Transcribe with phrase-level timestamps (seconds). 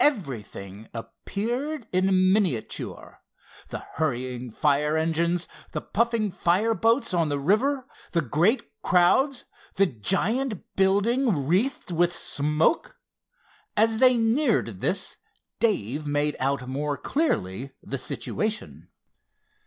[0.00, 8.20] Everything appeared in miniature—the hurrying fire engines, the puffing fire boats on the river, the
[8.20, 9.46] great crowds,
[9.76, 12.98] the giant building wreathed with smoke.
[13.74, 15.16] As they neared this
[15.58, 18.88] Dave made out more clearly the situation.